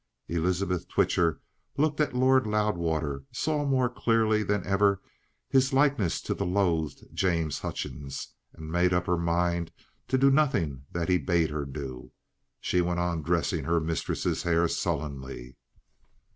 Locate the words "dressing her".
13.21-13.79